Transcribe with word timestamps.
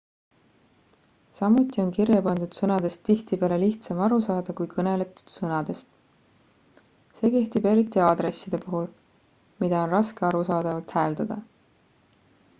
samuti 1.39 1.81
on 1.81 1.89
kirjapandud 1.97 2.55
sõnadest 2.59 3.01
tihtipeale 3.09 3.57
lihtsam 3.63 3.99
aru 4.05 4.17
saada 4.27 4.55
kui 4.59 4.69
kõneldud 4.71 5.21
sõnadest 5.33 6.81
see 7.19 7.31
kehtib 7.35 7.69
eriti 7.73 8.03
aadresside 8.07 8.61
puhul 8.65 8.87
mida 9.65 9.83
on 9.85 9.93
raske 9.93 10.27
arusaadavalt 10.31 10.97
hääldada 10.99 11.39